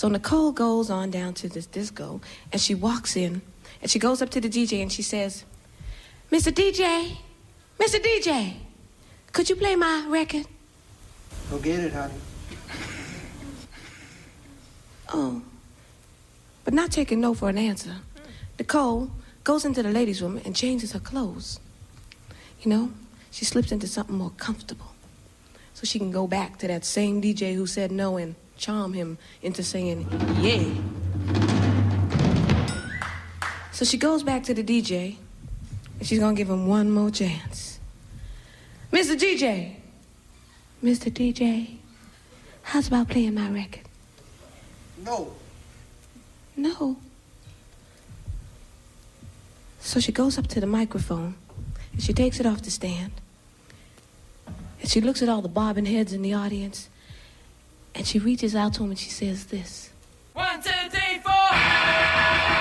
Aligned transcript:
So 0.00 0.08
Nicole 0.08 0.52
goes 0.52 0.88
on 0.88 1.10
down 1.10 1.34
to 1.34 1.48
this 1.50 1.66
disco 1.66 2.22
and 2.50 2.58
she 2.58 2.74
walks 2.74 3.16
in 3.16 3.42
and 3.82 3.90
she 3.90 3.98
goes 3.98 4.22
up 4.22 4.30
to 4.30 4.40
the 4.40 4.48
DJ 4.48 4.80
and 4.80 4.90
she 4.90 5.02
says, 5.02 5.44
Mr. 6.32 6.50
DJ, 6.50 7.18
Mr. 7.78 8.02
DJ, 8.02 8.54
could 9.30 9.50
you 9.50 9.56
play 9.56 9.76
my 9.76 10.06
record? 10.08 10.46
Go 11.50 11.58
get 11.58 11.80
it, 11.80 11.92
honey. 11.92 12.14
Oh. 15.12 15.42
But 16.64 16.72
not 16.72 16.92
taking 16.92 17.20
no 17.20 17.34
for 17.34 17.50
an 17.50 17.58
answer. 17.58 17.96
Nicole 18.58 19.10
goes 19.44 19.66
into 19.66 19.82
the 19.82 19.90
ladies' 19.90 20.22
room 20.22 20.40
and 20.46 20.56
changes 20.56 20.92
her 20.92 20.98
clothes. 20.98 21.60
You 22.62 22.70
know, 22.70 22.92
she 23.30 23.44
slips 23.44 23.70
into 23.70 23.86
something 23.86 24.16
more 24.16 24.32
comfortable. 24.38 24.94
So 25.74 25.84
she 25.84 25.98
can 25.98 26.10
go 26.10 26.26
back 26.26 26.56
to 26.60 26.68
that 26.68 26.86
same 26.86 27.20
DJ 27.20 27.54
who 27.54 27.66
said 27.66 27.92
no 27.92 28.16
and 28.16 28.34
charm 28.60 28.92
him 28.92 29.18
into 29.42 29.62
saying, 29.64 30.06
yay. 30.40 30.70
So 33.72 33.84
she 33.84 33.96
goes 33.96 34.22
back 34.22 34.42
to 34.44 34.54
the 34.54 34.62
DJ 34.62 35.16
and 35.98 36.06
she's 36.06 36.18
gonna 36.18 36.36
give 36.36 36.50
him 36.50 36.66
one 36.66 36.90
more 36.90 37.10
chance. 37.10 37.80
Mr. 38.92 39.18
DJ, 39.18 39.76
Mr. 40.84 41.10
DJ, 41.10 41.76
how's 42.62 42.88
about 42.88 43.08
playing 43.08 43.34
my 43.34 43.48
record? 43.48 43.88
No. 45.02 45.32
No. 46.56 46.96
So 49.80 49.98
she 49.98 50.12
goes 50.12 50.36
up 50.36 50.46
to 50.48 50.60
the 50.60 50.66
microphone 50.66 51.34
and 51.92 52.02
she 52.02 52.12
takes 52.12 52.38
it 52.38 52.44
off 52.44 52.60
the 52.60 52.70
stand. 52.70 53.12
And 54.80 54.90
she 54.90 55.00
looks 55.00 55.22
at 55.22 55.30
all 55.30 55.40
the 55.40 55.48
bobbing 55.48 55.86
heads 55.86 56.12
in 56.12 56.20
the 56.20 56.34
audience 56.34 56.89
and 57.94 58.06
she 58.06 58.18
reaches 58.18 58.54
out 58.54 58.74
to 58.74 58.84
him 58.84 58.90
and 58.90 58.98
she 58.98 59.10
says 59.10 59.46
this. 59.46 59.90
One, 60.34 60.62
two, 60.62 60.70
three, 60.90 61.18
four. 61.18 62.59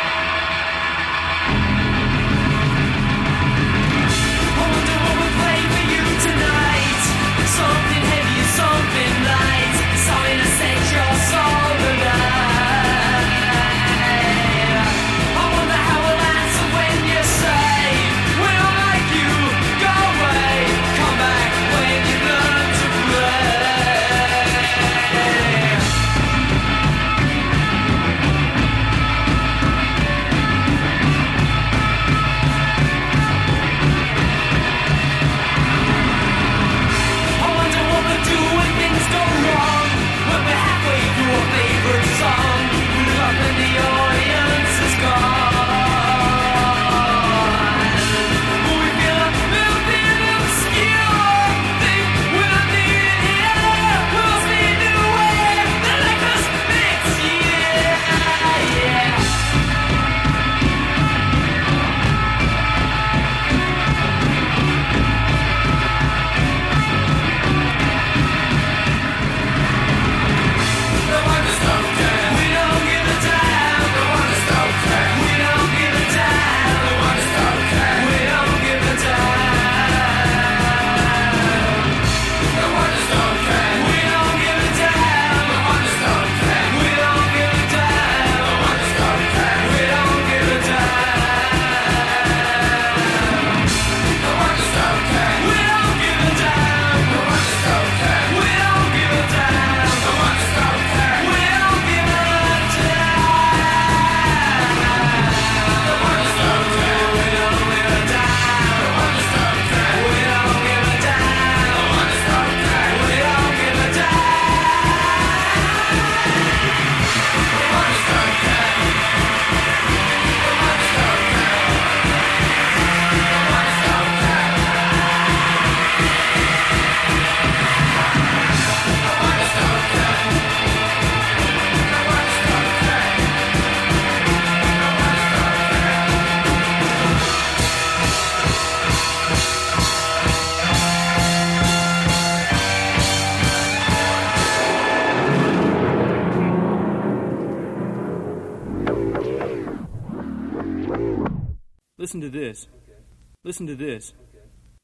Listen 153.60 153.76
to 153.78 153.84
this. 153.86 154.14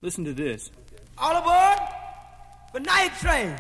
Listen 0.02 0.26
to 0.26 0.34
this. 0.34 0.70
All 1.18 1.38
aboard 1.38 1.80
the 2.74 2.82
night 2.82 3.14
train. 3.22 3.56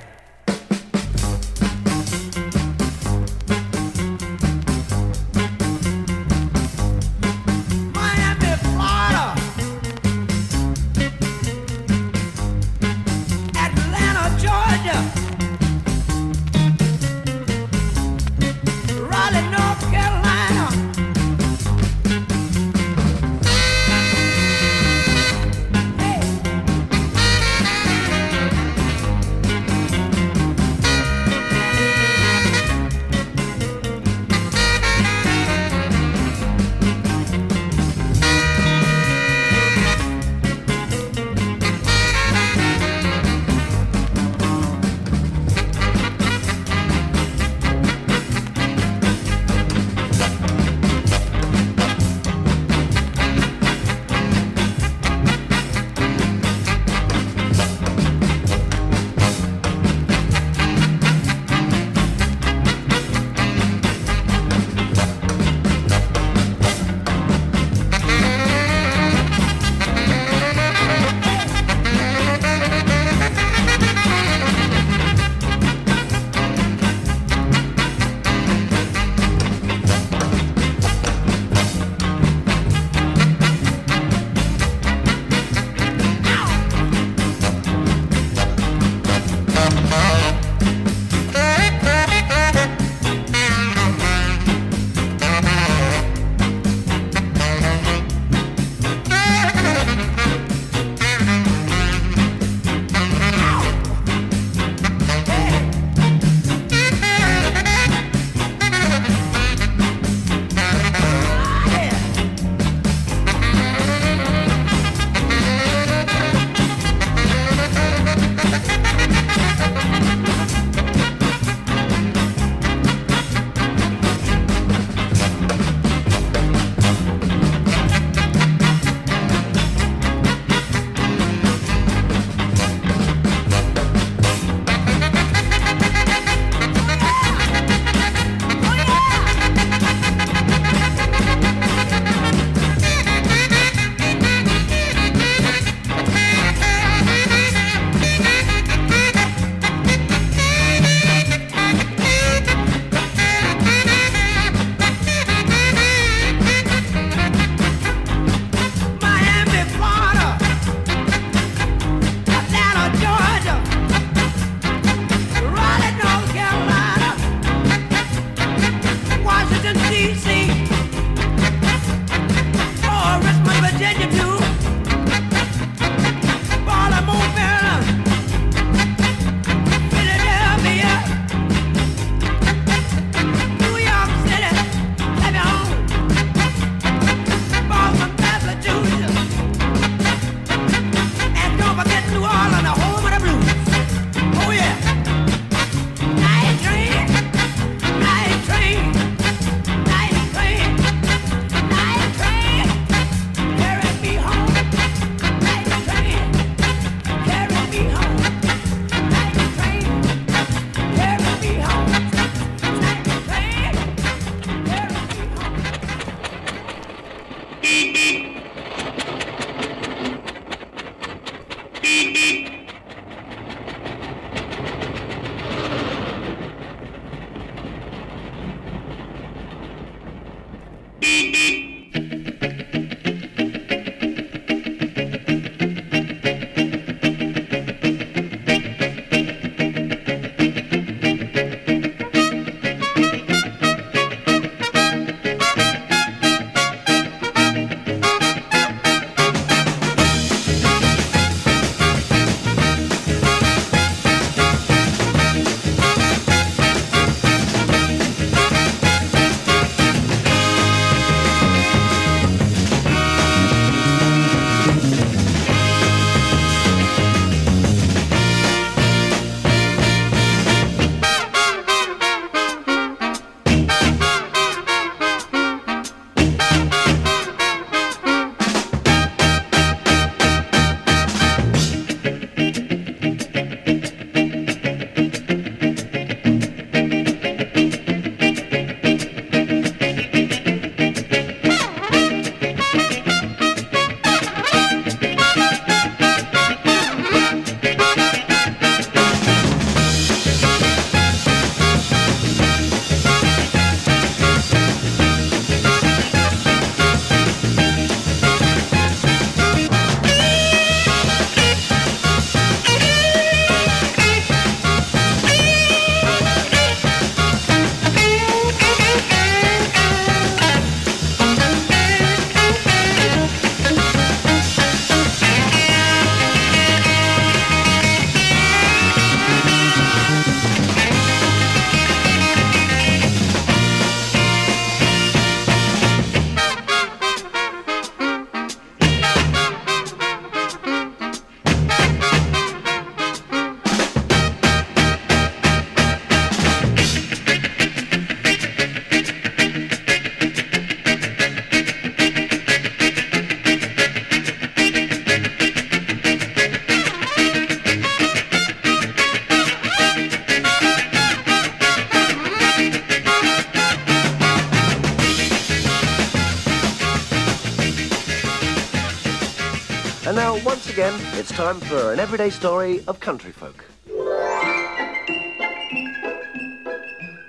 Time 371.45 371.59
for 371.59 371.93
an 371.93 371.99
everyday 371.99 372.31
story 372.31 372.83
of 372.87 372.99
country 372.99 373.31
folk. 373.31 373.65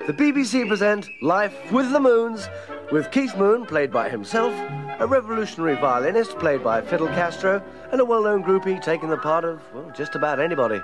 The 0.06 0.14
BBC 0.16 0.66
present 0.66 1.06
Life 1.20 1.70
with 1.70 1.92
the 1.92 2.00
Moons, 2.00 2.49
with 2.90 3.11
Keith 3.11 3.37
Moon, 3.37 3.66
played 3.66 3.92
by 3.92 4.08
himself, 4.08 4.54
a 5.00 5.06
revolutionary 5.06 5.75
violinist, 5.75 6.38
played 6.38 6.64
by 6.64 6.80
Fidel 6.80 7.08
Castro, 7.08 7.62
and 7.92 8.00
a 8.00 8.06
well 8.06 8.23
known 8.23 8.42
groupie 8.42 8.82
taking 8.82 9.11
the 9.11 9.18
part 9.18 9.44
of, 9.44 9.61
well, 9.75 9.92
just 9.94 10.14
about 10.14 10.40
anybody. 10.40 10.80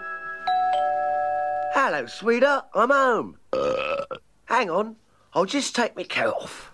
Hello, 1.73 2.05
sweetheart, 2.05 2.67
I'm 2.75 2.91
home. 2.91 3.39
Hang 4.45 4.69
on, 4.69 4.97
I'll 5.33 5.47
just 5.47 5.75
take 5.75 5.97
my 5.97 6.03
coat 6.03 6.35
off. 6.39 6.72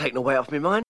Taken 0.00 0.16
away 0.16 0.36
off 0.36 0.50
my 0.50 0.58
mind. 0.58 0.89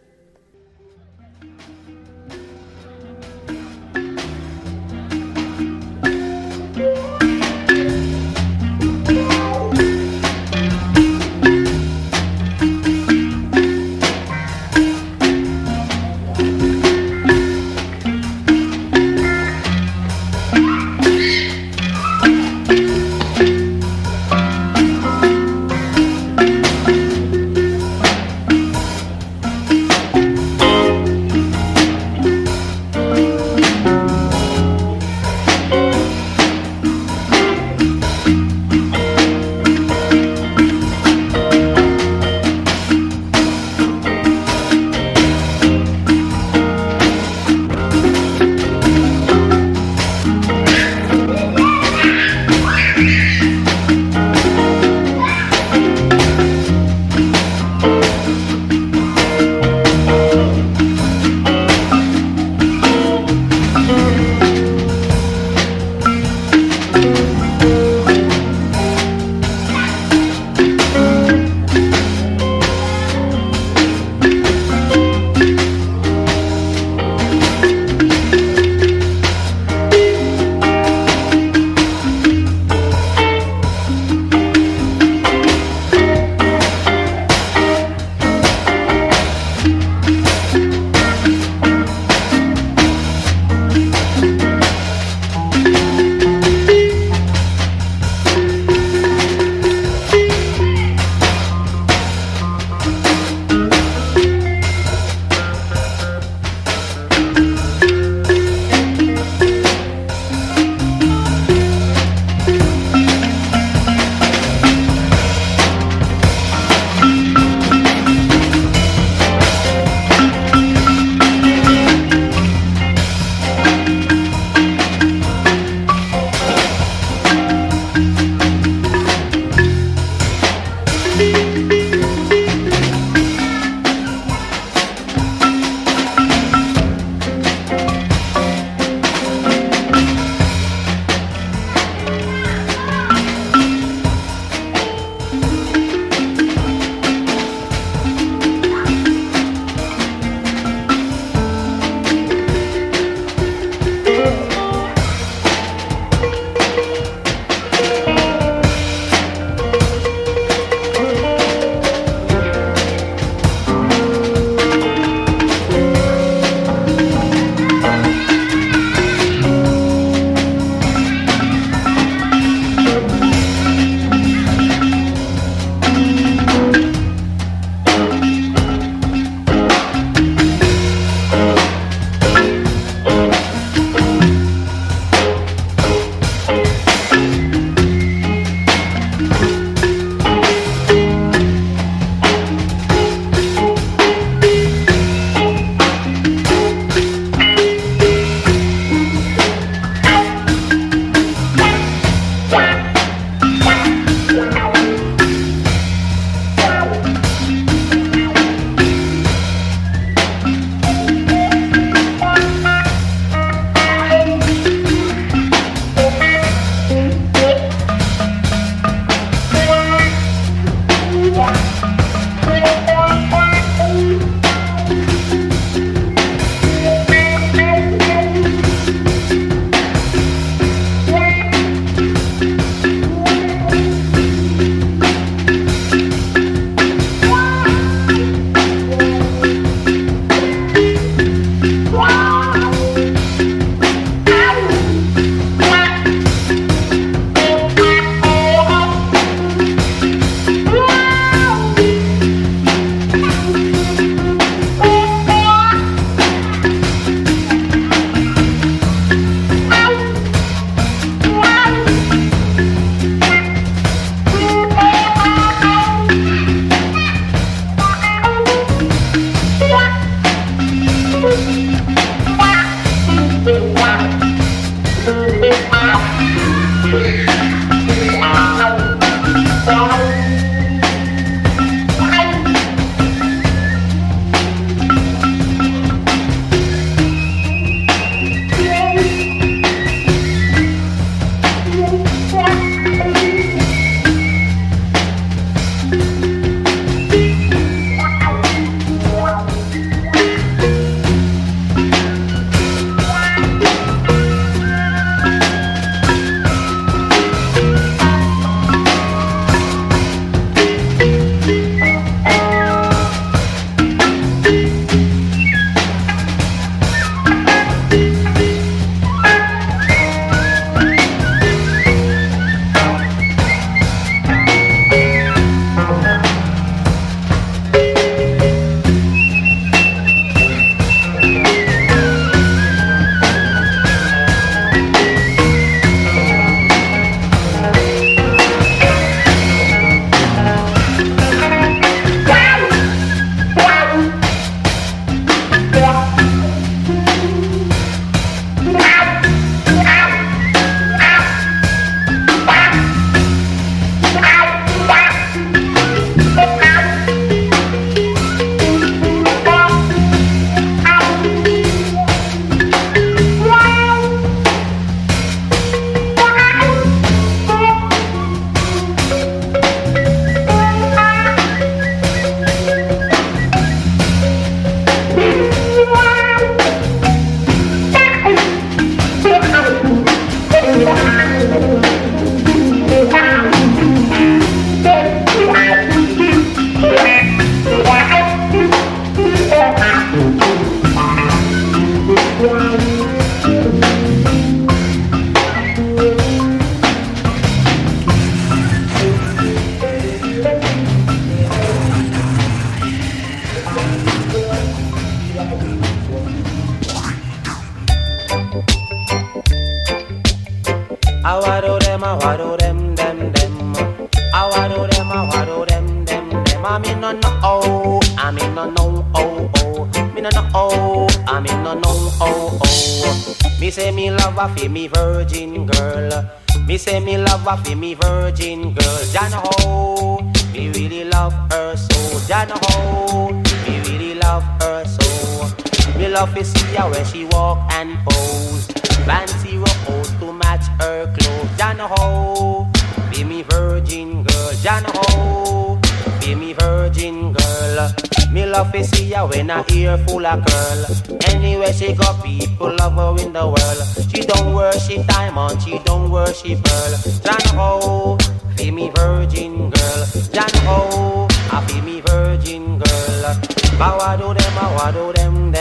see 436.51 436.75
her 436.75 436.89
when 436.89 437.05
she 437.05 437.25
walk 437.25 437.59
and 437.73 437.97
pose. 438.05 438.67
Fancy 439.05 439.57
rope 439.57 440.07
to 440.19 440.31
match 440.33 440.65
her 440.79 441.05
clothes. 441.15 441.57
Jana 441.57 441.87
ho, 441.87 442.67
be 443.11 443.23
me 443.23 443.41
virgin 443.43 444.23
girl. 444.23 444.51
Jana 444.61 444.91
ho, 444.93 445.79
be 446.19 446.35
me 446.35 446.53
virgin 446.53 447.33
girl. 447.33 447.91
Me 448.31 448.45
love 448.45 448.71
to 448.71 448.83
see 448.83 449.11
her 449.11 449.27
when 449.27 449.49
her 449.49 449.65
ear 449.73 449.97
full 450.07 450.25
of 450.25 450.45
curl. 450.45 450.85
Anywhere 451.27 451.73
she 451.73 451.93
go, 451.93 452.13
people 452.23 452.73
love 452.77 452.93
her 452.93 453.25
in 453.25 453.33
the 453.33 453.45
world. 453.45 454.09
She 454.09 454.21
don't 454.21 454.53
worship 454.53 455.05
diamond, 455.07 455.61
she 455.61 455.79
don't 455.79 456.09
worship 456.09 456.63
pearl. 456.63 456.93
Jana 457.25 457.51
ho, 457.59 458.17
be 458.55 458.71
me 458.71 458.89
virgin 458.95 459.69
girl. 459.69 460.05
Jana 460.31 460.59
ho, 460.67 461.27
I 461.51 461.65
be 461.67 461.81
me 461.81 462.01
virgin 462.01 462.79
girl. 462.79 463.35
Bow 463.77 464.15
do 464.15 464.33
them, 464.33 464.57
I 464.57 464.91
do 464.93 465.11
them, 465.11 465.51
them, 465.51 465.60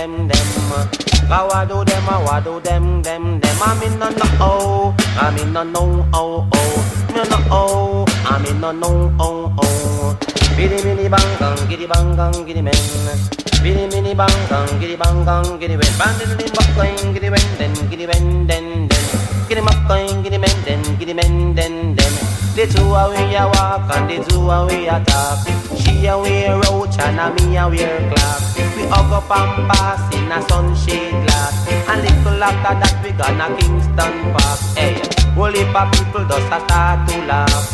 Bow 1.29 1.65
do 1.65 1.85
them, 1.85 2.09
I 2.09 2.41
do 2.43 2.61
them, 2.61 3.03
them, 3.03 3.39
them. 3.41 3.57
I'm 3.63 3.83
in 3.83 3.99
no 3.99 4.09
no 4.11 4.27
oh, 4.41 4.97
I'm 5.17 5.37
in 5.39 5.53
no 5.53 5.63
no 5.63 6.05
oh 6.13 6.49
oh, 6.53 7.07
no 7.15 7.23
no 7.23 7.39
oh, 7.51 8.05
I'm 8.25 8.45
in 8.47 8.61
no 8.61 8.73
no 8.73 9.15
oh 9.21 9.55
oh. 9.59 10.19
Biddy 10.57 10.83
biddy 10.83 11.09
bang 11.09 11.31
bang, 11.39 11.69
giddy 11.69 11.87
bang 11.87 12.17
bang, 12.17 12.45
giddy 12.45 12.63
men. 12.63 12.75
Biddy 13.63 13.87
biddy 13.89 14.15
bang 14.15 14.37
bang, 14.51 14.81
giddy 14.81 14.97
bang 14.97 15.25
bang, 15.25 15.59
giddy 15.61 15.77
men. 15.77 15.93
Bandit 15.99 16.41
in 16.43 16.53
buck 16.53 16.69
going, 16.75 17.15
giddy 17.15 17.31
men, 17.31 17.47
then 17.59 17.75
giddy 17.89 18.07
men, 18.07 18.47
then 18.47 18.89
then. 18.89 19.05
Giddy 19.49 19.61
muck 19.61 19.89
going, 19.89 20.23
giddy 20.23 20.39
men, 20.39 20.57
then 20.65 20.83
giddy 20.99 21.15
men, 21.15 21.55
then 21.55 21.95
then. 21.95 22.30
The 22.55 22.67
two 22.67 22.83
away 22.83 23.35
a 23.37 23.47
walk 23.47 23.89
and 23.95 24.11
the 24.11 24.29
two 24.29 24.51
away 24.51 24.87
a 24.89 24.99
talk. 25.05 25.39
She 25.79 26.07
a 26.07 26.19
wear 26.19 26.59
roach 26.59 26.99
and 26.99 27.21
a 27.21 27.31
me 27.33 27.57
a 27.57 27.69
wear 27.69 28.11
clock. 28.11 28.43
We 28.75 28.83
hug 28.91 29.13
up 29.13 29.31
and 29.31 29.71
pass 29.71 30.03
in 30.13 30.31
a 30.33 30.43
sunshade 30.49 31.15
glass. 31.25 31.55
And 31.89 32.03
little 32.03 32.43
after 32.43 32.75
that 32.75 32.99
we 33.05 33.13
gonna 33.13 33.55
Kingston 33.57 34.35
Park. 34.35 34.61
Hey, 34.75 34.99
whole 35.39 35.55
heap 35.55 35.75
of 35.75 35.93
people 35.95 36.27
just 36.27 36.51
a 36.51 36.59
start 36.67 37.09
to 37.09 37.17
laugh. 37.31 37.65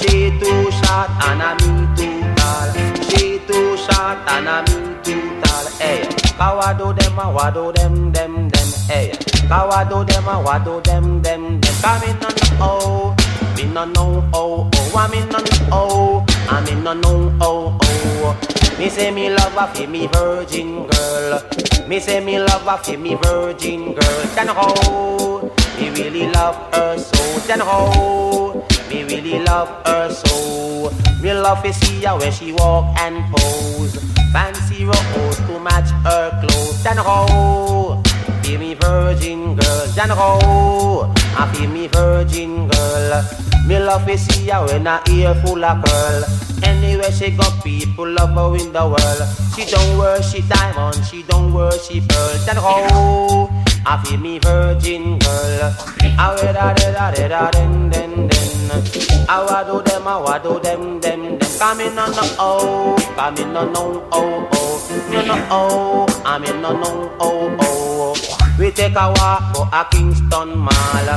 She 0.00 0.32
too 0.40 0.70
short 0.80 1.12
and 1.28 1.44
a 1.44 1.52
me 1.60 1.84
too 1.92 2.24
tall. 2.34 2.72
She 3.04 3.38
too 3.46 3.76
short 3.76 4.16
and 4.32 4.48
a 4.48 4.64
me 4.64 4.96
too 5.04 5.40
tall. 5.44 5.66
Hey, 5.76 6.08
how 6.40 6.72
do 6.72 6.92
them 6.94 7.18
a 7.18 7.30
what 7.30 7.52
do 7.52 7.70
them 7.72 8.10
them 8.12 8.48
them. 8.48 8.68
Hey, 8.88 9.12
how 9.48 9.84
do 9.84 10.04
them 10.04 10.26
a 10.26 10.40
what 10.40 10.64
do 10.64 10.80
them 10.80 11.20
them 11.20 11.60
them. 11.60 11.74
Come 11.82 12.02
in 12.08 12.16
on 12.24 12.32
oh. 12.58 13.21
Me 13.62 13.68
no 13.68 13.84
know 13.84 14.28
oh 14.34 14.68
I'm 14.92 15.14
in 15.14 15.22
a 15.28 15.30
no 15.30 15.38
oh, 15.70 16.26
I 16.48 16.64
me 16.64 16.74
no 16.82 16.94
know 16.94 17.38
oh, 17.38 17.38
I 17.38 17.38
me 17.38 17.38
no 17.38 17.38
know 17.38 17.38
oh 17.40 17.78
oh. 17.80 18.76
Me 18.76 18.88
say 18.88 19.12
me 19.12 19.30
love 19.30 19.56
a 19.56 19.72
fi 19.72 19.86
me 19.86 20.08
virgin 20.08 20.88
girl. 20.88 21.40
Me 21.86 22.00
say 22.00 22.18
me 22.18 22.40
love 22.40 22.66
a 22.66 22.76
fi 22.78 22.96
me 22.96 23.14
virgin 23.14 23.94
girl. 23.94 24.22
Then 24.34 24.48
ho, 24.48 25.54
me 25.78 25.90
really 25.90 26.28
love 26.32 26.56
her 26.74 26.98
so. 26.98 27.38
Then 27.46 27.60
ho, 27.60 28.66
me 28.88 29.04
really 29.04 29.38
love 29.38 29.68
her 29.86 30.10
so. 30.12 30.90
Me 31.22 31.32
love 31.32 31.62
to 31.62 31.72
see 31.72 32.02
her 32.02 32.18
when 32.18 32.32
she 32.32 32.52
walk 32.52 32.98
and 33.00 33.24
pose. 33.32 33.94
Fancy 34.32 34.84
rose 34.84 35.36
to 35.46 35.60
match 35.60 35.90
her 36.02 36.30
clothes. 36.40 36.82
Then 36.82 36.96
ho, 36.96 38.02
be 38.42 38.56
me 38.56 38.74
virgin 38.74 39.54
girl. 39.54 39.86
Then 39.94 40.10
ho, 40.10 41.14
I 41.36 41.54
be 41.56 41.68
me 41.68 41.86
virgin 41.86 42.66
girl. 42.66 43.22
Me 43.66 43.78
love 43.78 44.06
to 44.06 44.18
see 44.18 44.48
her 44.48 44.66
when 44.66 44.86
her 44.86 45.00
ear 45.10 45.34
full 45.44 45.64
of 45.64 45.84
curl. 45.84 46.24
Anywhere 46.62 47.10
she 47.12 47.30
go, 47.30 47.44
people 47.62 48.08
love 48.08 48.34
her 48.34 48.56
in 48.56 48.72
the 48.72 48.84
world. 48.84 49.22
She 49.54 49.64
don't 49.70 49.98
worship 49.98 50.46
diamond, 50.48 51.04
she 51.06 51.22
don't 51.22 51.52
worship 51.52 52.08
pearl. 52.08 52.38
Then 52.46 52.56
ho, 52.56 52.86
oh, 52.90 53.64
I 53.86 54.02
feel 54.04 54.18
me 54.18 54.38
virgin 54.38 55.18
girl. 55.18 55.74
Ah, 56.18 56.32
I 56.32 56.42
wear 56.42 56.52
da 56.52 56.74
da 56.74 57.10
da 57.10 57.28
da 57.28 57.50
den 57.50 57.90
den 57.90 58.28
den. 58.28 59.26
I 59.28 59.44
wa 59.44 59.62
do 59.64 59.82
them, 59.82 60.06
I 60.06 60.10
ah, 60.12 60.22
wa 60.22 60.38
do 60.38 60.58
them 60.60 61.00
them 61.00 61.38
them. 61.38 61.58
Come 61.58 61.80
in 61.80 61.98
on 61.98 62.10
the 62.10 62.36
oh, 62.38 62.96
come 63.16 63.36
in 63.36 63.56
on 63.56 63.72
no 63.72 64.08
oh 64.12 64.48
oh. 64.52 65.08
Me 65.10 65.26
no 65.26 65.46
oh, 65.50 66.22
I'm 66.24 66.44
in 66.44 66.60
no 66.60 66.72
no 66.72 67.16
oh 67.20 67.56
oh. 67.60 68.21
We 68.58 68.70
take 68.70 68.94
a 68.94 69.08
walk 69.16 69.54
to 69.54 69.62
a 69.72 69.86
Kingston 69.90 70.58
Mall. 70.58 71.08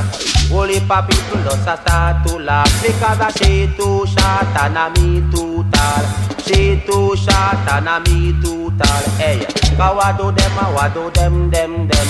Heap 0.66 0.90
of 0.90 1.08
people 1.08 1.42
just 1.44 1.62
start 1.62 2.26
to 2.26 2.38
laugh 2.38 2.70
because 2.82 3.20
a 3.20 3.30
she 3.38 3.66
too 3.76 4.06
short 4.06 4.56
and 4.56 4.78
me 4.98 5.20
too 5.30 5.64
tall. 5.70 6.04
She 6.44 6.80
too 6.86 7.14
short 7.16 7.66
and 7.70 8.08
me 8.08 8.32
too 8.42 8.70
tall. 8.78 9.02
Hey, 9.18 9.44
kawa 9.76 10.14
do 10.16 10.32
them, 10.32 10.58
a 10.58 10.72
wa 10.74 10.88
do 10.88 11.10
them, 11.10 11.50
them, 11.50 11.88
them. 11.88 12.08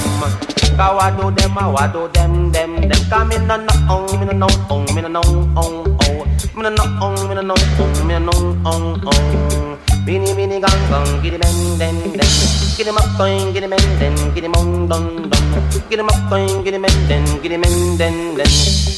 Kawa 0.76 1.10
do 1.16 1.30
them, 1.30 1.56
a 1.58 1.70
wa 1.70 1.86
do 1.86 2.08
them, 2.08 2.52
them, 2.52 2.80
them. 2.88 3.00
Come 3.10 3.32
in 3.32 3.46
no 3.46 3.66
oh, 3.88 4.06
me 4.18 4.26
no 4.32 4.46
oh, 4.70 4.84
me 4.94 5.02
no 5.02 5.08
no 5.08 5.20
oh 5.56 5.96
oh. 6.02 6.24
Me 6.56 6.62
no 6.62 6.84
oh, 7.00 7.28
me 7.28 7.34
no 7.34 7.54
oh, 7.56 8.04
me 8.04 8.18
no 8.18 8.32
oh 8.64 9.00
oh. 9.04 9.78
Bini 10.06 10.32
bini 10.34 10.60
gang 10.60 10.82
gang, 10.88 11.20
giddy 11.22 11.38
bang 11.38 11.78
den 11.78 12.12
den. 12.12 12.30
Giddy 12.76 12.90
up 12.90 13.18
going, 13.18 13.52
giddy 13.52 13.66
men 13.66 13.80
den, 13.98 14.14
giddy 14.34 14.46
mong 14.48 14.88
dong 14.88 15.15
dong. 15.16 15.30
Giddy 15.88 16.02
up 16.02 16.30
going, 16.30 16.64
giddy 16.64 16.78
men 16.78 17.08
den, 17.08 17.24
giddy 17.42 17.56
men 17.56 17.96
den 17.96 18.36
den. 18.36 18.50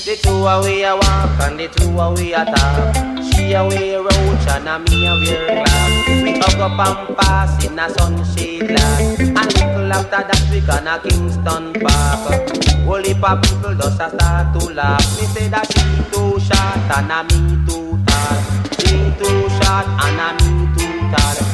The 0.06 0.18
two 0.22 0.46
away 0.46 0.82
a 0.82 0.94
walk 0.94 1.40
and 1.42 1.60
the 1.60 1.68
two 1.68 1.98
away 1.98 2.32
a 2.32 2.44
talk. 2.44 3.24
She 3.32 3.52
a 3.52 3.62
roach 3.62 4.46
and 4.48 4.68
a 4.68 4.78
me 4.78 5.06
a 5.06 5.12
wear 5.14 5.64
glass. 5.64 6.08
We 6.22 6.32
hug 6.40 6.60
up 6.60 6.78
and 6.78 7.16
pass 7.16 7.64
in 7.64 7.78
a 7.78 7.88
sunshade 7.90 8.68
glass. 8.68 9.20
And 9.20 9.36
little 9.36 9.92
after 9.92 10.22
that 10.28 10.48
we 10.50 10.60
gonna 10.60 10.98
Kingston 11.02 11.74
Park. 11.80 12.56
Whole 12.84 13.02
heap 13.02 13.22
of 13.22 13.42
people 13.42 13.74
just 13.74 14.00
a 14.00 14.10
start 14.10 14.58
to 14.58 14.72
laugh. 14.72 15.20
Me 15.20 15.26
say 15.26 15.48
that 15.48 15.66
she 15.70 15.84
too 16.10 16.40
short 16.40 16.88
and 16.96 17.12
a 17.12 17.22
me 17.24 17.38
too 17.66 17.98
tall. 18.06 18.38
She 18.80 18.96
too 19.18 19.48
short 19.60 19.86
and 19.86 20.20
a 20.20 20.44
me. 20.44 20.67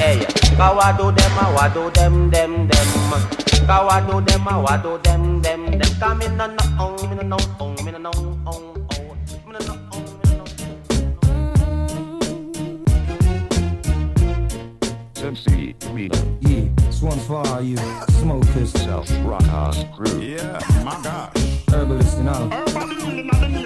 Eh, 0.00 0.18
hey, 0.18 0.56
kawa 0.56 0.94
do 0.98 1.12
them, 1.12 1.38
a 1.38 1.52
wa 1.54 1.68
do 1.68 1.90
them, 1.90 2.30
them, 2.30 2.66
them. 2.66 2.88
Kawa 3.66 4.00
do 4.06 4.20
them, 4.20 4.46
a 4.48 4.60
wa 4.60 4.76
do 4.76 4.98
them, 4.98 5.40
them, 5.40 5.78
them. 5.78 5.80
Come 6.00 6.22
in 6.22 6.36
no 6.36 6.46
no 6.46 6.56
oh, 6.80 7.06
me 7.06 7.14
no 7.16 7.22
no 7.22 7.36
oh, 7.60 7.74
me 7.84 7.92
no 7.92 7.98
no 7.98 8.10
oh 8.46 8.74
oh, 8.90 9.14
me 9.46 9.52
no 9.52 9.58
no 9.60 9.74
oh, 9.92 10.00
me 10.00 10.34
no 10.34 10.44
no. 10.44 10.44
Sensi, 15.14 15.74
Rita, 15.92 16.18
Yeah, 16.40 16.68
this 16.76 17.00
one's 17.00 17.24
for 17.26 17.46
all 17.46 17.62
you 17.62 17.78
smokers, 18.08 18.72
Self, 18.72 19.08
Rockhouse, 19.24 19.84
Groove. 19.96 20.22
Yeah, 20.22 20.58
my 20.84 21.00
gosh. 21.02 21.36
herbalists, 21.72 22.14
and 22.14 22.28
all. 22.28 22.52
Urban 22.52 22.90
healing 22.98 23.30
of 23.30 23.63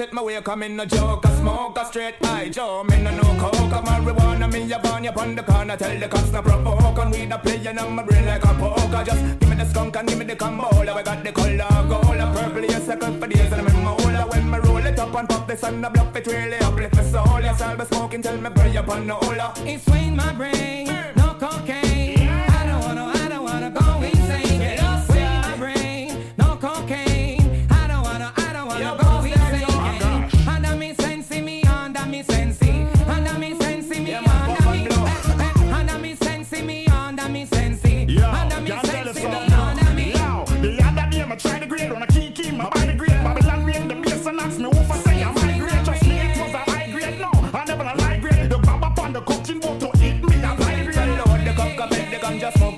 It 0.00 0.12
my 0.12 0.22
way, 0.22 0.40
come 0.42 0.62
in 0.62 0.76
no 0.76 0.84
joke. 0.84 1.26
I 1.26 1.34
smoke 1.40 1.76
a 1.76 1.84
straight 1.84 2.14
eye, 2.22 2.48
Joe. 2.50 2.84
Me 2.84 3.02
no 3.02 3.10
no 3.10 3.22
coke. 3.40 3.54
A 3.54 3.82
marijuana, 3.82 4.52
me 4.52 4.70
a 4.70 4.78
burn 4.78 5.02
you 5.02 5.10
on 5.10 5.34
the 5.34 5.42
corner. 5.42 5.76
Tell 5.76 5.98
the 5.98 6.06
cops 6.06 6.30
no 6.30 6.40
provoke. 6.40 6.98
And 6.98 7.10
we 7.10 7.26
the 7.26 7.36
playing 7.38 7.78
on 7.78 7.94
my 7.96 8.04
brain 8.04 8.24
like 8.24 8.44
a 8.44 8.54
poker. 8.54 9.02
Just 9.04 9.40
give 9.40 9.48
me 9.48 9.56
the 9.56 9.64
skunk 9.64 9.96
and 9.96 10.08
give 10.08 10.18
me 10.18 10.24
the 10.24 10.36
cambola. 10.36 10.94
We 10.94 11.02
got 11.02 11.24
the 11.24 11.32
color 11.32 11.88
gold. 11.88 12.16
A 12.16 12.32
purple, 12.32 12.62
yes, 12.62 12.82
I 12.82 12.94
second 12.94 13.20
for 13.20 13.26
days. 13.26 13.52
And 13.52 13.54
I'm 13.54 13.66
in 13.66 13.82
mola. 13.82 14.26
When 14.28 14.48
me 14.48 14.58
roll 14.58 14.86
it 14.86 14.98
up 15.00 15.14
and 15.16 15.28
pop 15.28 15.48
this 15.48 15.64
on 15.64 15.80
the 15.80 15.90
block, 15.90 16.14
it 16.16 16.26
really 16.28 16.58
uplift 16.58 16.94
my 16.94 17.02
soul. 17.02 17.40
Yes, 17.40 17.60
I'll 17.60 17.76
be 17.76 17.84
smoking 17.86 18.22
till 18.22 18.40
me 18.40 18.50
burn 18.50 18.72
you 18.72 18.78
up 18.78 18.88
on 18.88 19.04
the 19.04 19.14
hola. 19.14 19.52
Uh. 19.56 19.64
It's 19.66 19.84
swing 19.84 20.14
my 20.14 20.32
brain, 20.32 20.77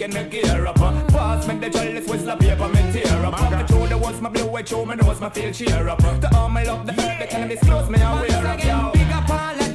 gun 0.01 0.11
just 0.11 0.31
smoking 0.31 0.41
the 0.41 0.49
gear 0.49 0.67
up. 0.67 0.77
Pass 0.77 1.47
me 1.47 1.59
the 1.59 1.71
chalice 1.71 2.09
with 2.09 2.25
the 2.25 2.37
paper 2.37 2.69
me 2.69 2.93
tear 2.93 3.25
up. 3.25 3.43
Up 3.43 3.51
the 3.51 3.73
through 3.73 3.89
the 3.89 3.99
walls, 3.99 4.21
my 4.21 4.29
blue 4.29 4.47
way 4.47 4.63
through 4.63 4.87
my 4.87 4.95
nose, 4.95 5.21
my 5.21 5.31
feel 5.31 5.53
cheer 5.53 5.89
up. 5.89 5.99
The 5.99 6.31
arm 6.37 6.57
I 6.57 6.65
love 6.65 6.87
the 6.87 6.93
earth, 6.93 7.21
the 7.21 7.27
cannabis 7.27 7.61
close 7.61 7.89
me 7.91 8.01
and 8.01 8.21
wear 8.21 8.47
up. 8.47 8.65
Yo. 8.65 8.91
Big 8.93 9.13
up 9.13 9.31
all 9.31 9.70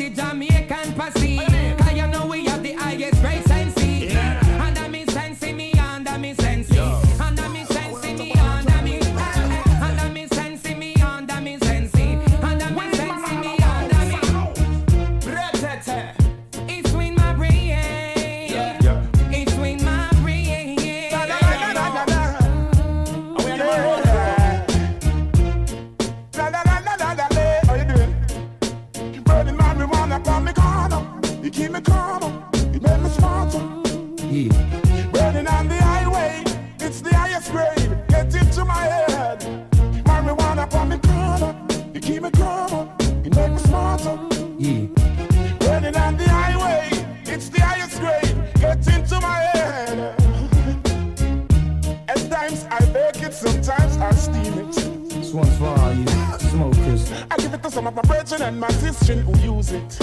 brethren 58.25 58.49
and 58.49 58.59
my 58.59 58.69
sister 58.69 59.13
who 59.13 59.55
use 59.55 59.71
it. 59.71 59.99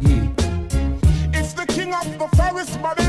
Yeah. 0.00 0.28
It's 1.32 1.54
the 1.54 1.64
king 1.66 1.94
of 1.94 2.04
the 2.18 2.28
forest, 2.36 2.80
Babylon, 2.82 3.01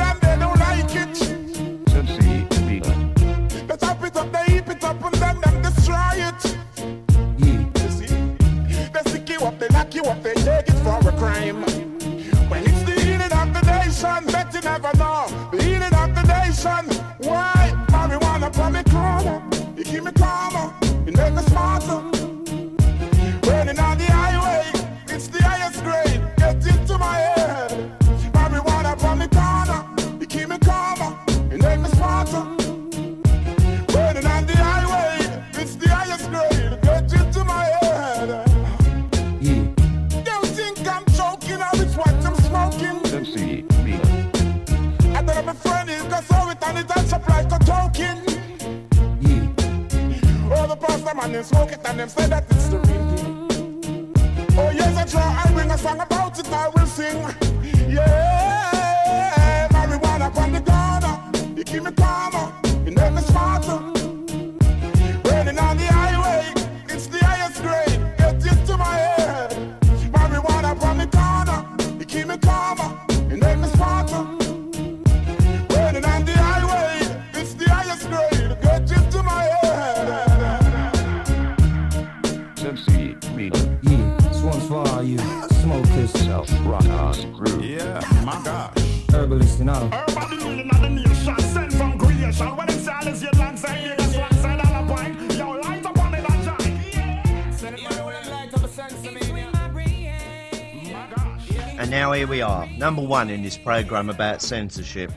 number 102.84 103.02
one 103.02 103.30
in 103.30 103.41
this 103.41 103.58
program 103.58 104.10
about 104.10 104.41
censorship. 104.41 105.10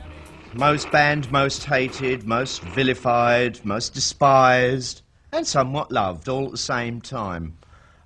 Most 0.53 0.89
banned, 0.89 1.29
most 1.33 1.65
hated, 1.65 2.25
most 2.25 2.61
vilified, 2.61 3.59
most 3.65 3.93
despised, 3.93 5.01
and 5.33 5.45
somewhat 5.45 5.91
loved 5.91 6.29
all 6.29 6.45
at 6.45 6.51
the 6.51 6.57
same 6.57 7.01
time. 7.01 7.57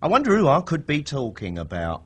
I 0.02 0.08
wonder 0.08 0.36
who 0.36 0.48
I 0.48 0.62
could 0.62 0.88
be 0.88 1.04
talking 1.04 1.60
about. 1.60 2.02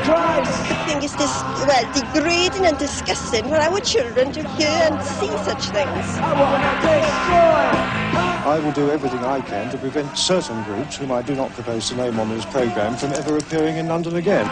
I 0.00 0.84
think 0.88 1.04
it's 1.04 1.14
this, 1.14 1.42
well, 1.64 1.92
degrading 1.92 2.66
and 2.66 2.76
disgusting 2.76 3.44
for 3.44 3.54
our 3.54 3.78
children 3.78 4.32
to 4.32 4.42
hear 4.56 4.88
and 4.90 5.00
see 5.00 5.28
such 5.44 5.66
things. 5.68 6.18
I 8.48 8.58
will 8.60 8.72
do 8.72 8.90
everything 8.90 9.18
I 9.18 9.42
can 9.42 9.70
to 9.72 9.76
prevent 9.76 10.16
certain 10.16 10.62
groups, 10.64 10.96
whom 10.96 11.12
I 11.12 11.20
do 11.20 11.34
not 11.34 11.52
propose 11.52 11.90
to 11.90 11.96
name 11.96 12.18
on 12.18 12.30
this 12.30 12.46
programme, 12.46 12.96
from 12.96 13.12
ever 13.12 13.36
appearing 13.36 13.76
in 13.76 13.88
London 13.88 14.16
again. 14.16 14.46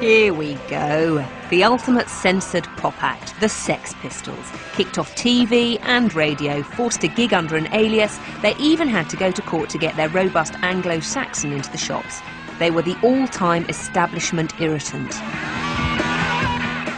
Here 0.00 0.32
we 0.32 0.54
go. 0.68 1.22
The 1.50 1.64
ultimate 1.64 2.08
censored 2.08 2.64
pop 2.78 2.94
act, 3.02 3.38
the 3.40 3.48
Sex 3.50 3.92
Pistols. 4.00 4.50
Kicked 4.72 4.96
off 4.98 5.14
TV 5.16 5.80
and 5.82 6.14
radio, 6.14 6.62
forced 6.62 7.02
to 7.02 7.08
gig 7.08 7.34
under 7.34 7.56
an 7.56 7.68
alias, 7.74 8.18
they 8.40 8.56
even 8.56 8.88
had 8.88 9.10
to 9.10 9.18
go 9.18 9.30
to 9.30 9.42
court 9.42 9.68
to 9.68 9.76
get 9.76 9.94
their 9.96 10.08
robust 10.08 10.54
Anglo 10.62 11.00
Saxon 11.00 11.52
into 11.52 11.70
the 11.72 11.78
shops. 11.78 12.22
They 12.58 12.70
were 12.70 12.80
the 12.80 12.96
all 13.02 13.28
time 13.28 13.66
establishment 13.68 14.58
irritant. 14.58 15.10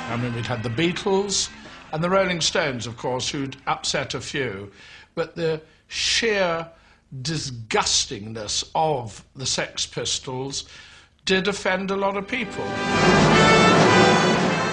I 0.06 0.16
mean, 0.22 0.32
we'd 0.34 0.46
had 0.46 0.62
the 0.62 0.70
Beatles 0.70 1.50
and 1.92 2.02
the 2.02 2.10
Rolling 2.10 2.40
Stones, 2.40 2.86
of 2.86 2.96
course, 2.96 3.28
who'd 3.28 3.56
upset 3.66 4.14
a 4.14 4.20
few. 4.20 4.70
But 5.14 5.34
the 5.36 5.60
sheer 5.88 6.68
disgustingness 7.22 8.64
of 8.74 9.24
the 9.36 9.46
Sex 9.46 9.86
Pistols 9.86 10.64
did 11.24 11.48
offend 11.48 11.90
a 11.90 11.96
lot 11.96 12.16
of 12.16 12.26
people. 12.26 12.64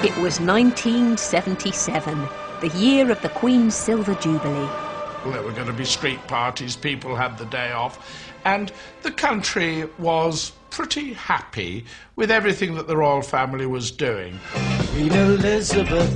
It 0.04 0.18
was 0.18 0.40
1977. 0.40 2.28
the 2.62 2.70
year 2.78 3.10
of 3.10 3.20
the 3.24 3.30
Queen's 3.30 3.76
Silver 3.76 4.14
Jubilee. 4.16 4.70
There 5.26 5.42
were 5.42 5.52
going 5.52 5.68
to 5.68 5.74
be 5.74 5.86
street 5.86 6.20
parties, 6.28 6.76
people 6.76 7.16
had 7.16 7.38
the 7.40 7.46
day 7.46 7.72
off, 7.72 8.32
and 8.46 8.72
the 9.02 9.12
country 9.12 9.86
was 9.98 10.52
pretty 10.70 11.14
happy 11.14 11.86
with 12.16 12.30
everything 12.30 12.76
that 12.76 12.88
the 12.88 12.98
royal 12.98 13.24
family 13.24 13.66
was 13.66 13.90
doing. 13.90 14.40
Queen 14.92 15.12
Elizabeth, 15.12 16.14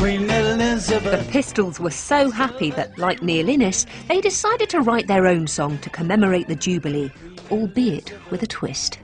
Queen 0.00 0.30
Elizabeth. 0.30 1.26
The 1.26 1.30
Pistols 1.30 1.78
were 1.78 1.90
so 1.90 2.30
happy 2.30 2.70
that, 2.70 2.98
like 2.98 3.22
Neil 3.22 3.50
Innes, 3.50 3.84
they 4.08 4.22
decided 4.22 4.70
to 4.70 4.80
write 4.80 5.08
their 5.08 5.26
own 5.26 5.46
song 5.46 5.76
to 5.80 5.90
commemorate 5.90 6.48
the 6.48 6.56
Jubilee, 6.56 7.12
albeit 7.50 8.14
with 8.30 8.42
a 8.42 8.46
twist. 8.46 8.98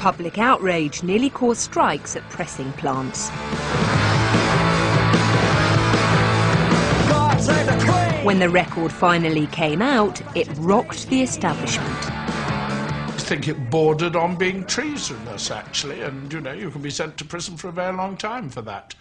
Public 0.00 0.38
outrage 0.38 1.04
nearly 1.04 1.30
caused 1.30 1.60
strikes 1.60 2.16
at 2.16 2.28
pressing 2.30 2.72
plants. 2.72 3.30
When 8.26 8.40
the 8.40 8.50
record 8.50 8.90
finally 8.90 9.46
came 9.46 9.80
out, 9.80 10.20
it 10.36 10.48
rocked 10.56 11.08
the 11.10 11.22
establishment. 11.22 11.88
I 12.10 13.14
think 13.18 13.46
it 13.46 13.70
bordered 13.70 14.16
on 14.16 14.34
being 14.34 14.64
treasonous, 14.64 15.52
actually, 15.52 16.02
and 16.02 16.32
you 16.32 16.40
know, 16.40 16.50
you 16.52 16.72
can 16.72 16.82
be 16.82 16.90
sent 16.90 17.16
to 17.18 17.24
prison 17.24 17.56
for 17.56 17.68
a 17.68 17.72
very 17.72 17.94
long 17.94 18.16
time 18.16 18.48
for 18.48 18.62
that. 18.62 18.96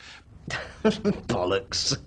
Bollocks. 1.25 1.97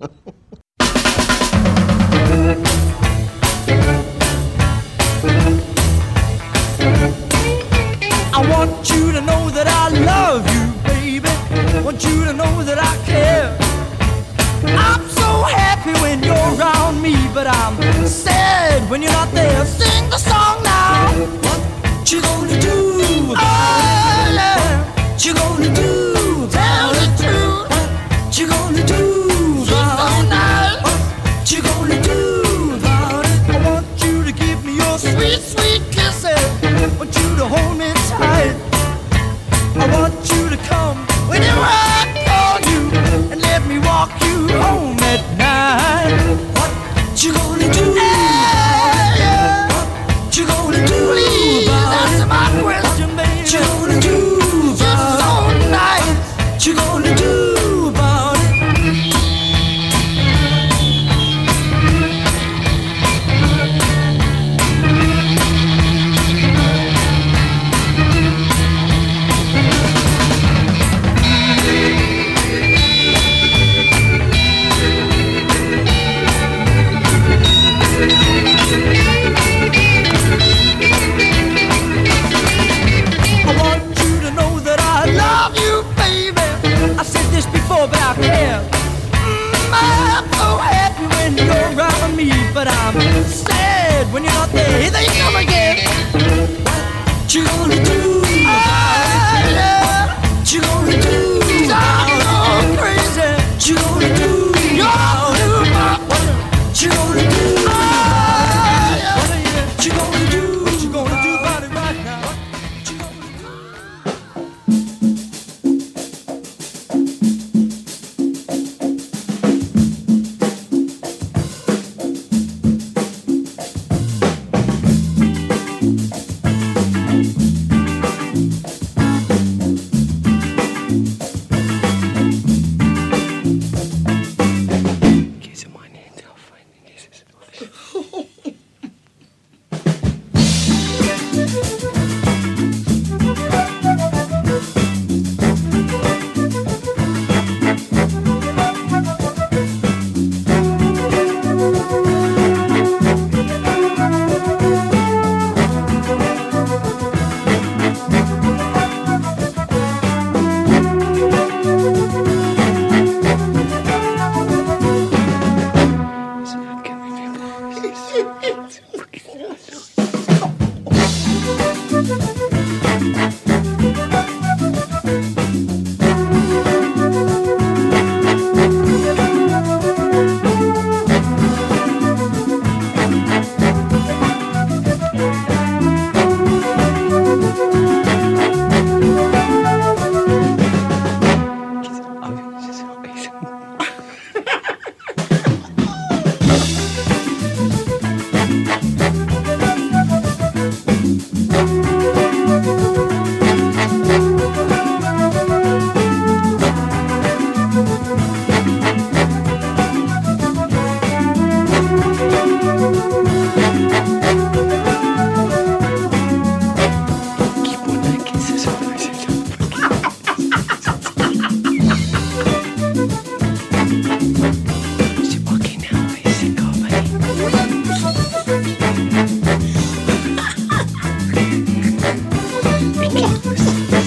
I 8.31 8.47
want 8.49 8.89
you 8.91 9.11
to 9.11 9.19
know 9.19 9.49
that 9.49 9.67
I 9.67 9.89
love 10.05 10.47
you, 10.55 10.71
baby. 10.87 11.27
I 11.27 11.81
want 11.81 12.01
you 12.01 12.23
to 12.23 12.31
know 12.31 12.63
that 12.63 12.79
I 12.79 13.05
care. 13.05 13.57
I'm 14.67 15.07
so 15.09 15.43
happy 15.43 15.93
when 16.01 16.21
you're 16.21 16.35
around 16.35 16.98
me, 16.98 16.98
but 17.33 17.47
I'm 17.47 18.07
sad 18.07 18.89
when 18.89 19.01
you're 19.01 19.11
not 19.11 19.31
there. 19.33 19.88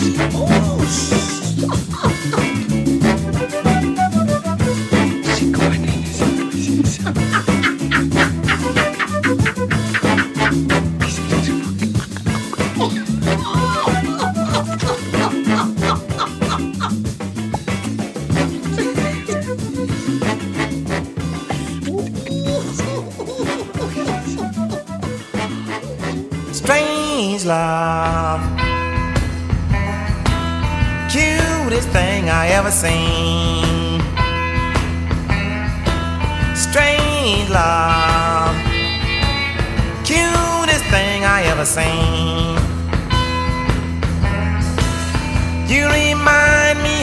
Oh, 0.04 1.11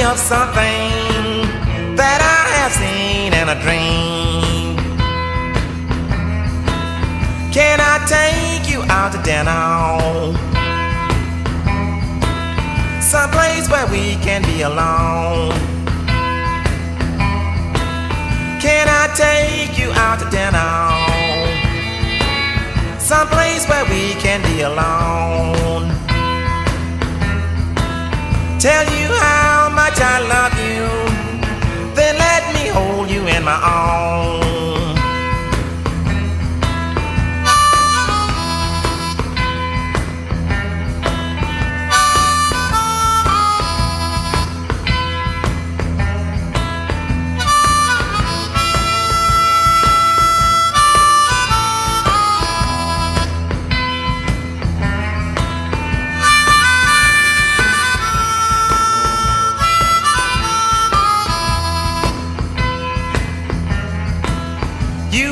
of 0.10 0.18
something 0.18 0.89
that 1.95 2.18
I 2.18 2.41
have 2.57 2.74
seen 2.74 3.30
in 3.32 3.47
a 3.47 3.57
dream. 3.62 4.76
Can 7.53 7.78
I 7.80 7.95
take 8.10 8.66
you 8.72 8.82
out 8.89 9.12
to 9.14 9.22
dinner? 9.22 10.34
Someplace 13.01 13.70
where 13.70 13.86
we 13.93 14.16
can 14.26 14.41
be 14.41 14.64
alone. 14.64 15.53
Can 18.66 18.88
I 18.89 19.05
take 19.14 19.78
you 19.78 19.91
out 19.91 20.18
to 20.22 20.28
dinner? 20.34 20.74
Someplace 22.99 23.70
where 23.70 23.86
we 23.86 24.16
can 24.20 24.41
be 24.41 24.62
alone. 24.62 25.93
Tell 28.60 28.86
you 28.86 29.07
how 29.22 29.59
much 29.90 30.02
I 30.02 30.20
love 30.20 30.56
you. 30.70 31.96
Then 31.96 32.16
let 32.18 32.54
me 32.54 32.68
hold 32.68 33.10
you 33.10 33.26
in 33.28 33.44
my 33.44 33.60
arms. 33.64 34.49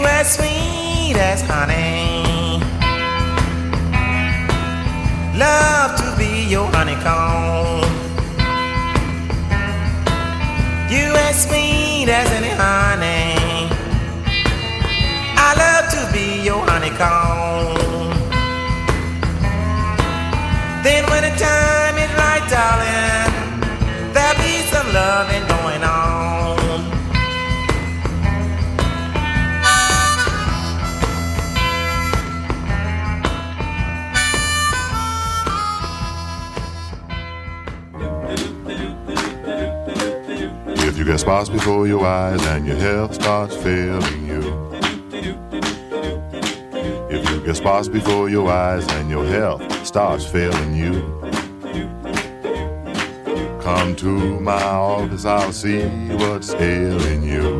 As 0.10 0.34
sweet 0.36 1.16
as 1.16 1.41
honey. 1.41 2.60
Love 5.38 5.95
to 6.01 6.18
be 6.18 6.49
your 6.49 6.68
honeycomb. 6.76 7.84
You 10.89 11.14
as 11.28 11.43
sweet 11.45 12.10
as 12.10 12.30
any 12.32 12.53
honey. 12.64 13.70
I 15.38 15.49
love 15.64 15.86
to 15.95 16.01
be 16.12 16.41
your 16.43 16.66
honeycomb. 16.66 17.78
Then 20.84 21.03
when 21.12 21.24
the 21.28 21.34
time 21.38 21.97
is 22.05 22.12
right, 22.18 22.45
darling, 22.49 24.14
there'll 24.14 24.38
be 24.39 24.62
some 24.72 24.88
loving 24.93 25.45
going 25.47 25.84
on. 25.84 26.07
Get 41.08 41.20
spots 41.22 41.47
before 41.47 41.88
your 41.88 42.05
eyes 42.05 42.45
and 42.47 42.68
your 42.68 42.76
health 42.76 43.14
starts 43.16 43.55
failing 43.55 44.28
you. 44.28 44.41
If 47.10 47.30
you 47.30 47.39
get 47.45 47.55
spots 47.55 47.88
before 47.88 48.30
your 48.30 48.51
eyes 48.51 48.86
and 48.91 49.10
your 49.10 49.26
health 49.26 49.86
starts 49.86 50.26
failing 50.26 50.76
you. 50.76 50.95
Come 53.62 53.95
to 53.95 54.39
my 54.41 54.62
office, 54.62 55.24
I'll 55.24 55.53
see 55.53 55.86
what's 56.16 56.53
ailing 56.55 57.24
you. 57.24 57.57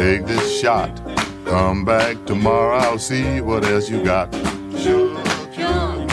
Take 0.00 0.24
this 0.24 0.58
shot. 0.58 0.90
Come 1.44 1.84
back 1.84 2.24
tomorrow, 2.24 2.78
I'll 2.78 2.98
see 2.98 3.42
what 3.42 3.66
else 3.66 3.90
you 3.90 4.02
got. 4.02 4.32
Sure 4.82 5.14
cure 5.52 6.08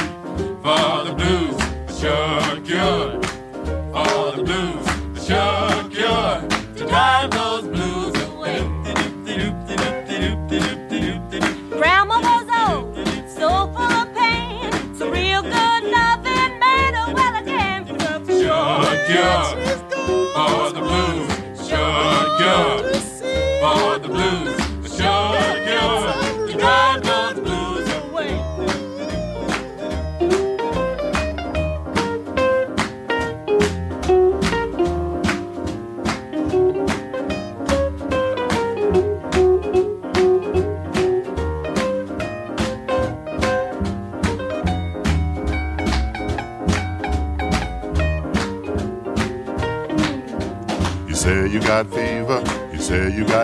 for 0.62 1.06
the 1.08 1.14
blues. 1.18 1.58
Sure 1.98 2.60
cure 2.66 3.17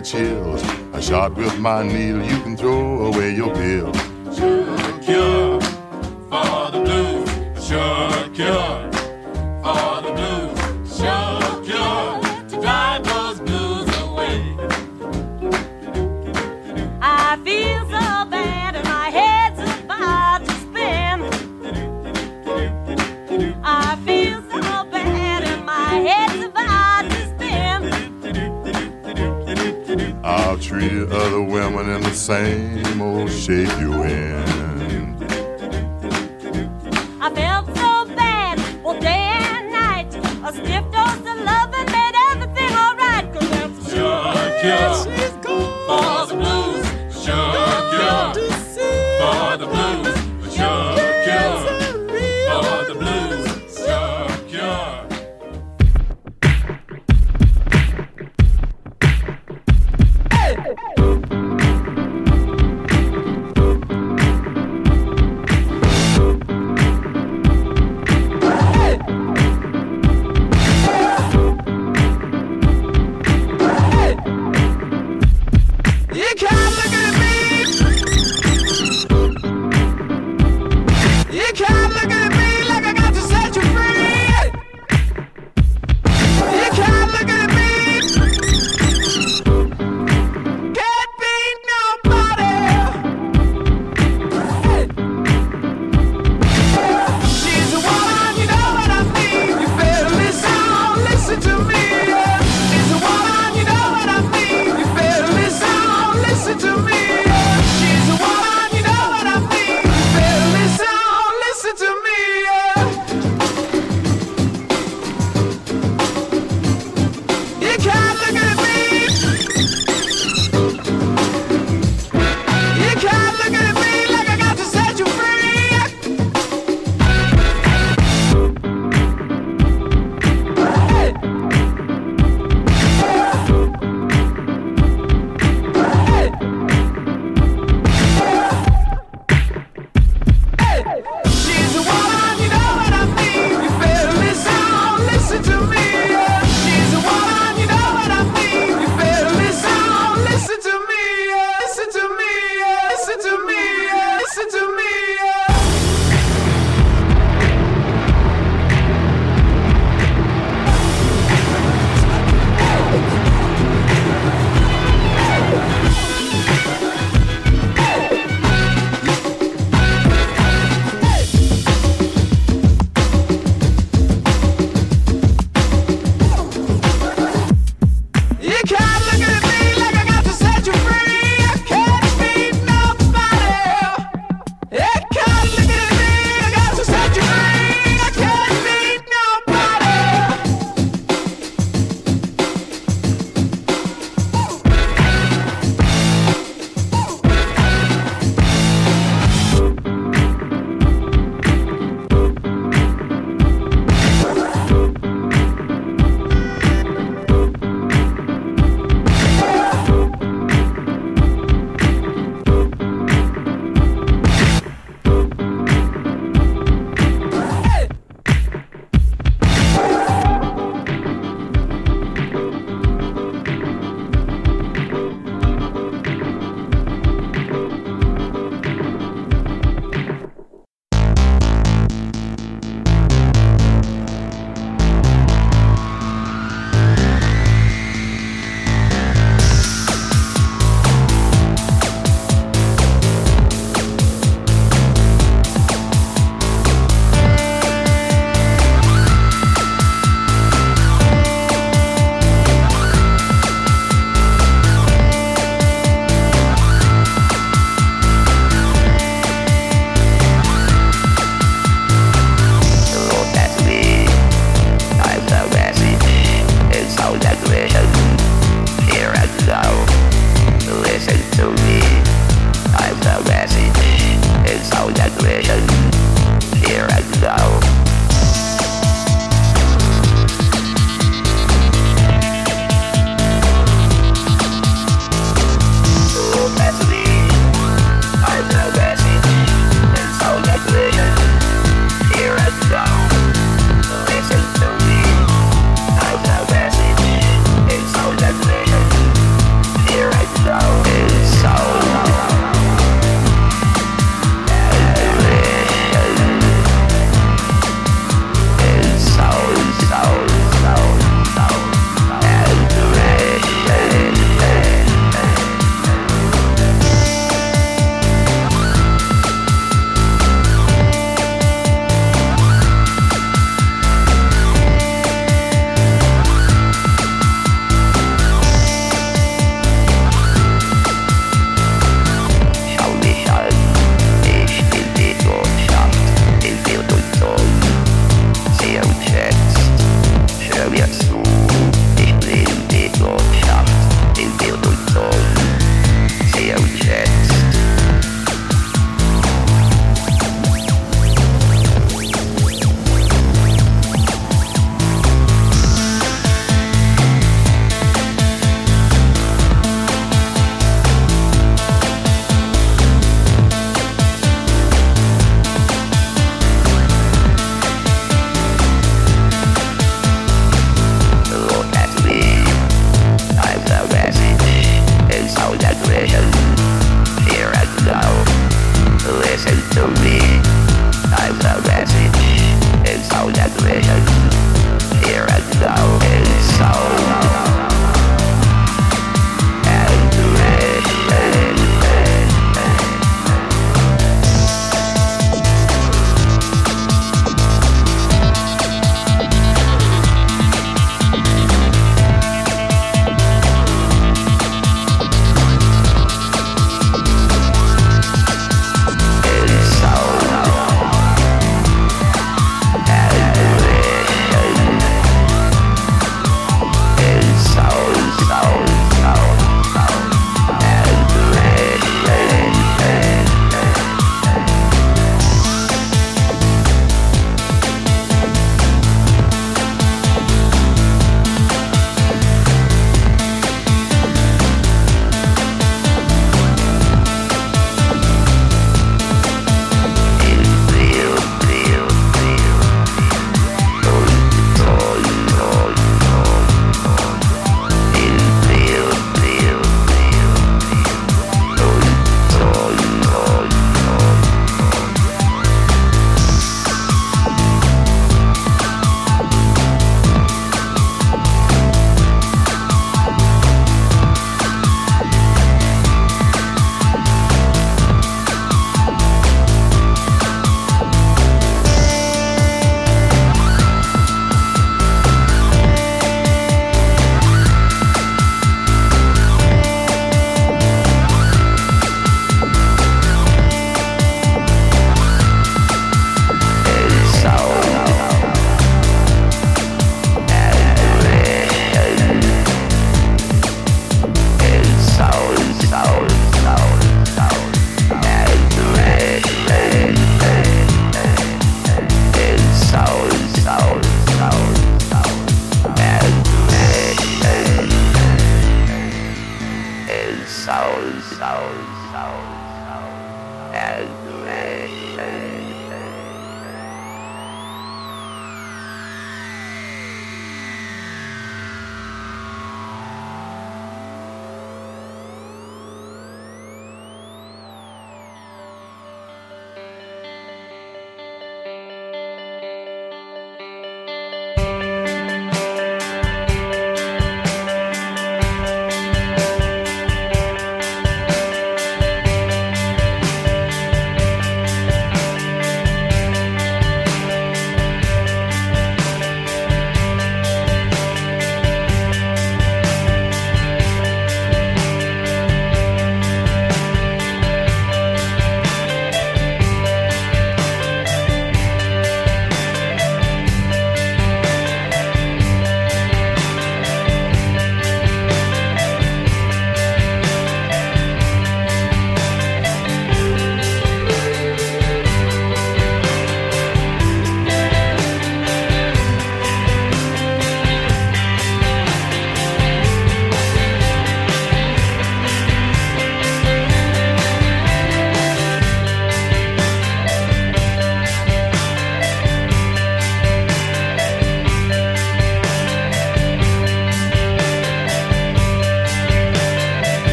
chills. 0.00 0.62
A 0.92 1.02
shot 1.02 1.34
with 1.36 1.58
my 1.58 1.82
needle, 1.82 2.22
you 2.22 2.40
can 2.42 2.56
throw 2.56 3.06
away 3.06 3.34
your 3.34 3.54
pill. 3.54 3.92